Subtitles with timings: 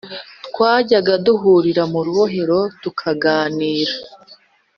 [0.47, 3.93] twajyaga duhurira mu rubohero, tukaganira